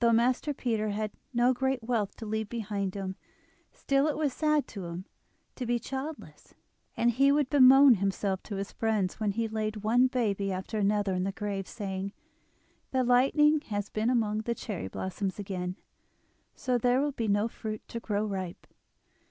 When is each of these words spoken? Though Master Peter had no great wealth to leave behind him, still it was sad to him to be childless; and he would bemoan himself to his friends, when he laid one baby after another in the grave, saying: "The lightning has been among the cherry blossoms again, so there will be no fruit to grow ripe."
Though 0.00 0.14
Master 0.14 0.54
Peter 0.54 0.88
had 0.88 1.10
no 1.34 1.52
great 1.52 1.82
wealth 1.82 2.16
to 2.16 2.24
leave 2.24 2.48
behind 2.48 2.94
him, 2.94 3.16
still 3.70 4.06
it 4.06 4.16
was 4.16 4.32
sad 4.32 4.66
to 4.68 4.86
him 4.86 5.04
to 5.56 5.66
be 5.66 5.78
childless; 5.78 6.54
and 6.96 7.10
he 7.10 7.30
would 7.30 7.50
bemoan 7.50 7.96
himself 7.96 8.42
to 8.44 8.56
his 8.56 8.72
friends, 8.72 9.20
when 9.20 9.32
he 9.32 9.46
laid 9.46 9.84
one 9.84 10.06
baby 10.06 10.50
after 10.50 10.78
another 10.78 11.12
in 11.12 11.24
the 11.24 11.32
grave, 11.32 11.68
saying: 11.68 12.14
"The 12.92 13.04
lightning 13.04 13.60
has 13.66 13.90
been 13.90 14.08
among 14.08 14.38
the 14.38 14.54
cherry 14.54 14.88
blossoms 14.88 15.38
again, 15.38 15.76
so 16.54 16.78
there 16.78 17.02
will 17.02 17.12
be 17.12 17.28
no 17.28 17.46
fruit 17.46 17.86
to 17.88 18.00
grow 18.00 18.24
ripe." 18.24 18.66